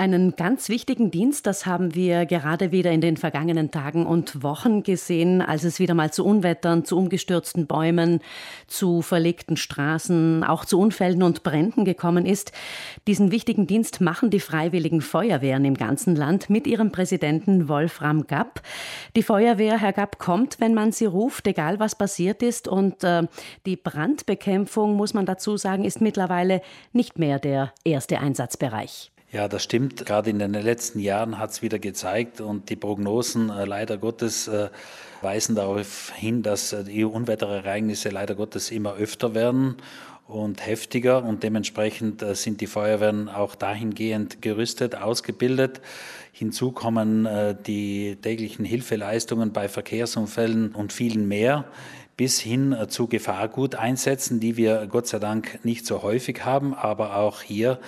[0.00, 4.84] Einen ganz wichtigen Dienst, das haben wir gerade wieder in den vergangenen Tagen und Wochen
[4.84, 8.20] gesehen, als es wieder mal zu Unwettern, zu umgestürzten Bäumen,
[8.68, 12.52] zu verlegten Straßen, auch zu Unfällen und Bränden gekommen ist.
[13.08, 18.62] Diesen wichtigen Dienst machen die freiwilligen Feuerwehren im ganzen Land mit ihrem Präsidenten Wolfram Gapp.
[19.16, 22.68] Die Feuerwehr, Herr Gapp, kommt, wenn man sie ruft, egal was passiert ist.
[22.68, 23.26] Und äh,
[23.66, 26.62] die Brandbekämpfung, muss man dazu sagen, ist mittlerweile
[26.92, 29.10] nicht mehr der erste Einsatzbereich.
[29.30, 30.06] Ja, das stimmt.
[30.06, 34.48] Gerade in den letzten Jahren hat es wieder gezeigt und die Prognosen äh, leider Gottes
[34.48, 34.70] äh,
[35.20, 39.76] weisen darauf hin, dass äh, die Unwetterereignisse leider Gottes immer öfter werden
[40.26, 45.82] und heftiger und dementsprechend äh, sind die Feuerwehren auch dahingehend gerüstet, ausgebildet.
[46.32, 51.66] Hinzu kommen äh, die täglichen Hilfeleistungen bei Verkehrsunfällen und vielen mehr
[52.18, 56.74] bis hin äh, zu Gefahrguteinsätzen, die wir Gott sei Dank nicht so häufig haben.
[56.74, 57.78] Aber auch hier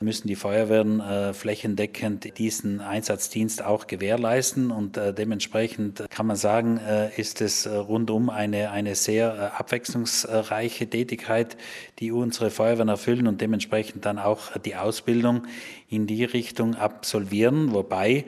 [0.00, 4.72] müssen die Feuerwehren äh, flächendeckend diesen Einsatzdienst auch gewährleisten.
[4.72, 6.80] Und äh, dementsprechend kann man sagen,
[7.16, 11.56] ist es rundum eine, eine sehr abwechslungsreiche Tätigkeit,
[12.00, 15.46] die unsere Feuerwehren erfüllen und dementsprechend dann auch die Ausbildung
[15.88, 17.72] in die Richtung absolvieren.
[17.72, 18.24] Wobei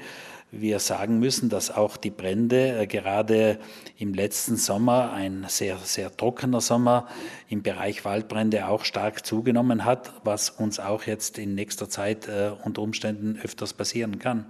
[0.51, 3.59] wir sagen müssen, dass auch die Brände äh, gerade
[3.97, 7.07] im letzten Sommer, ein sehr, sehr trockener Sommer,
[7.49, 12.53] im Bereich Waldbrände auch stark zugenommen hat, was uns auch jetzt in nächster Zeit äh,
[12.65, 14.47] unter Umständen öfters passieren kann.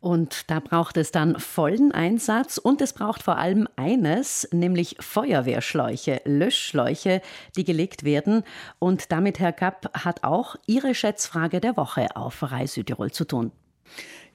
[0.00, 6.20] Und da braucht es dann vollen Einsatz und es braucht vor allem eines, nämlich Feuerwehrschläuche,
[6.24, 7.22] Löschschläuche,
[7.56, 8.44] die gelegt werden.
[8.78, 13.52] Und damit, Herr Kapp, hat auch Ihre Schätzfrage der Woche auf Rai Südtirol zu tun.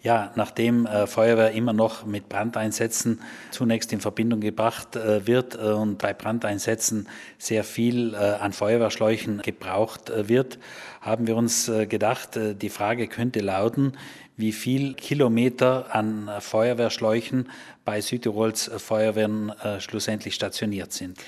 [0.03, 3.21] Ja, nachdem äh, Feuerwehr immer noch mit Brandeinsätzen
[3.52, 7.07] zunächst in Verbindung gebracht äh, wird äh, und bei Brandeinsätzen
[7.38, 10.57] sehr viel äh, an Feuerwehrschläuchen gebraucht äh, wird,
[11.02, 13.94] haben wir uns äh, gedacht, die Frage könnte lauten,
[14.38, 17.49] wie viel Kilometer an Feuerwehrschläuchen
[17.85, 21.19] bei Südtirols Feuerwehren schlussendlich stationiert sind.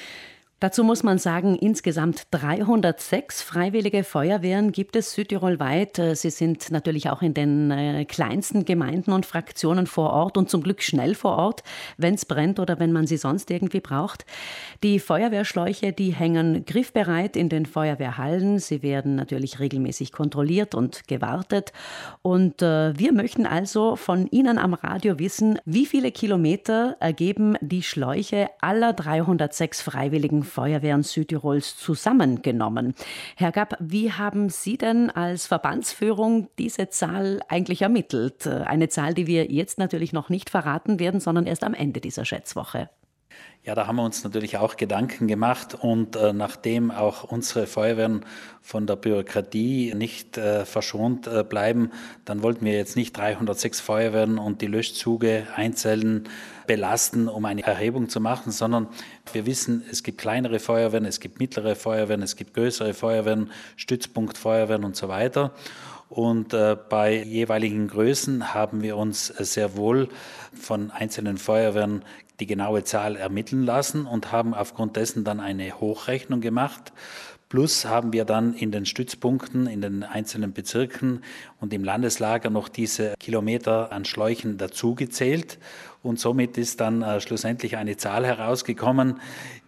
[0.63, 6.00] Dazu muss man sagen, insgesamt 306 freiwillige Feuerwehren gibt es südtirolweit.
[6.00, 10.50] Äh, sie sind natürlich auch in den äh, kleinsten Gemeinden und Fraktionen vor Ort und
[10.50, 11.63] zum Glück schnell vor Ort,
[11.97, 14.23] wenn es brennt oder wenn man sie sonst irgendwie braucht.
[14.84, 18.59] Die Feuerwehrschläuche, die hängen griffbereit in den Feuerwehrhallen.
[18.59, 21.73] Sie werden natürlich regelmäßig kontrolliert und gewartet.
[22.22, 27.84] Und äh, wir möchten also von Ihnen am Radio wissen, wie viele Kilometer ergeben die
[27.84, 32.94] Schläuche aller 306 freiwilligen Feuerwehren Südtirols zusammengenommen.
[33.36, 38.46] Herr Gapp, wie haben Sie denn als Verbandsführung diese Zahl eigentlich ermittelt?
[38.46, 42.24] Eine Zahl, die wir jetzt natürlich noch nicht verraten werden, sondern erst am Ende dieser
[42.24, 42.90] Schätzwoche.
[43.66, 48.25] Ja, da haben wir uns natürlich auch Gedanken gemacht und äh, nachdem auch unsere Feuerwehren
[48.61, 51.89] von der Bürokratie nicht äh, verschont äh, bleiben,
[52.25, 56.27] dann wollten wir jetzt nicht 306 Feuerwehren und die Löschzuge einzeln
[56.67, 58.89] belasten, um eine Erhebung zu machen, sondern
[59.31, 64.83] wir wissen, es gibt kleinere Feuerwehren, es gibt mittlere Feuerwehren, es gibt größere Feuerwehren, Stützpunktfeuerwehren
[64.83, 65.53] und so weiter.
[66.13, 70.09] Und äh, bei jeweiligen Größen haben wir uns sehr wohl
[70.53, 72.06] von einzelnen Feuerwehren
[72.40, 76.94] die genaue Zahl ermitteln lassen und haben aufgrund dessen dann eine Hochrechnung gemacht.
[77.50, 81.23] Plus haben wir dann in den Stützpunkten, in den einzelnen Bezirken
[81.59, 85.57] und im Landeslager noch diese Kilometer an Schläuchen dazugezählt.
[86.03, 89.19] Und somit ist dann äh, schlussendlich eine Zahl herausgekommen,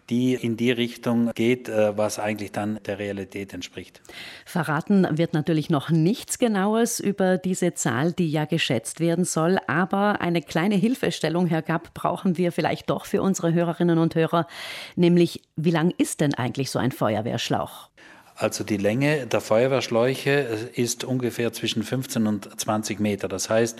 [0.09, 4.01] die in die Richtung geht, äh, was eigentlich dann der Realität entspricht.
[4.45, 9.57] Verraten wird natürlich noch nichts Genaues über diese Zahl, die ja geschätzt werden soll.
[9.67, 14.47] Aber eine kleine Hilfestellung, Herr Gapp, brauchen wir vielleicht doch für unsere Hörerinnen und Hörer.
[14.95, 17.89] Nämlich, wie lang ist denn eigentlich so ein Feuerwehrschlauch?
[18.35, 23.29] Also die Länge der Feuerwehrschläuche äh, ist ungefähr zwischen 15 und 20 Meter.
[23.29, 23.79] Das heißt,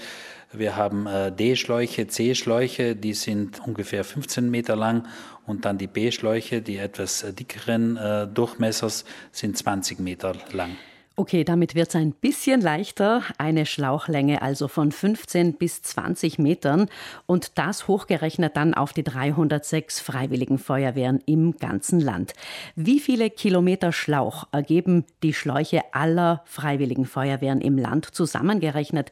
[0.53, 5.07] wir haben äh, D-Schläuche, C-Schläuche, die sind ungefähr 15 Meter lang
[5.45, 10.77] und dann die B-Schläuche, die etwas äh, dickeren Durchmessers, sind 20 Meter lang.
[11.17, 13.21] Okay, damit wird es ein bisschen leichter.
[13.37, 16.89] Eine Schlauchlänge also von 15 bis 20 Metern
[17.25, 22.33] und das hochgerechnet dann auf die 306 Freiwilligen Feuerwehren im ganzen Land.
[22.75, 29.09] Wie viele Kilometer Schlauch ergeben die Schläuche aller Freiwilligen Feuerwehren im Land zusammengerechnet?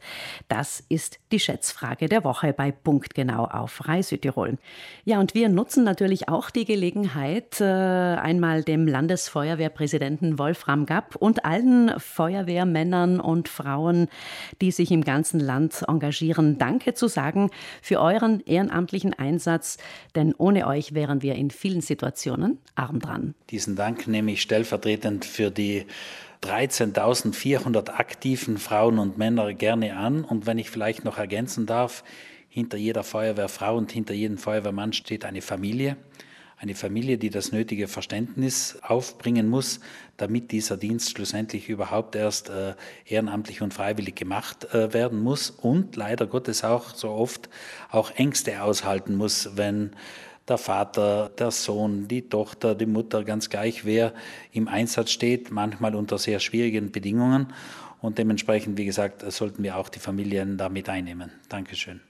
[0.48, 4.58] Das ist die Schätzfrage der Woche bei Punktgenau auf Südtirol.
[5.06, 11.46] Ja, und wir nutzen natürlich auch die Gelegenheit, äh, einmal dem Landesfeuerwehrpräsidenten Wolfram Gapp und
[11.46, 14.08] allen Feuerwehrmännern und Frauen,
[14.60, 17.50] die sich im ganzen Land engagieren, Danke zu sagen
[17.82, 19.78] für euren ehrenamtlichen Einsatz,
[20.14, 23.34] denn ohne euch wären wir in vielen Situationen arm dran.
[23.50, 25.86] Diesen Dank nehme ich stellvertretend für die
[26.44, 30.24] 13.400 aktiven Frauen und Männer gerne an.
[30.24, 32.04] Und wenn ich vielleicht noch ergänzen darf,
[32.48, 35.96] hinter jeder Feuerwehrfrau und hinter jedem Feuerwehrmann steht eine Familie.
[36.56, 39.80] Eine Familie, die das nötige Verständnis aufbringen muss,
[40.16, 42.74] damit dieser Dienst schlussendlich überhaupt erst äh,
[43.06, 47.48] ehrenamtlich und freiwillig gemacht äh, werden muss und leider Gottes auch so oft
[47.90, 49.90] auch Ängste aushalten muss, wenn
[50.48, 54.12] der Vater, der Sohn, die Tochter, die Mutter, ganz gleich wer
[54.52, 57.52] im Einsatz steht, manchmal unter sehr schwierigen Bedingungen.
[58.00, 61.32] Und dementsprechend, wie gesagt, sollten wir auch die Familien damit einnehmen.
[61.48, 62.00] Dankeschön.